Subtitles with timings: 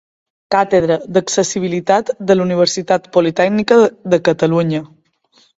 [0.53, 3.81] Càtedra d'Accessibilitat de la Universitat Politècnica
[4.15, 4.85] de Catalunya.